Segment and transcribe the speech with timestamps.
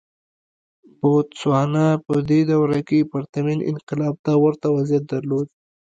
[0.99, 5.47] بوتسوانا په دې دوره کې پرتمین انقلاب ته ورته وضعیت درلود.